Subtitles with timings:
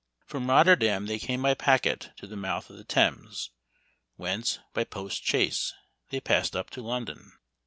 [0.25, 3.51] From Rotterdam they came by packet to the mouth of the Thames,
[4.15, 5.75] whence, by post chaise,
[6.09, 7.33] they passed up to London.